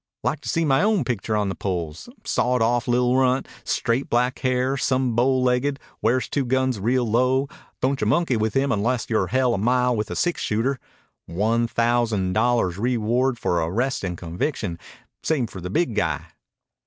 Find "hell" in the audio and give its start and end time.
9.27-9.53